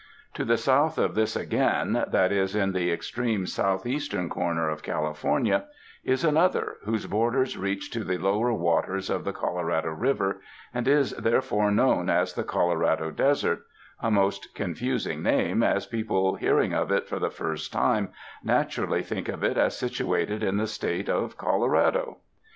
[0.33, 5.65] To the south of this again, that is in the extreme southeastern corner of California,
[6.03, 10.37] is another whose borders reach to the lower waters of the Colorado Eiver,
[10.73, 13.67] and is, therefore, known as the Colorado Desert—
[14.01, 18.09] a most confusing name, as people hearing of it for the first time
[18.43, 22.17] naturally think of it as situated in the State of Colorado.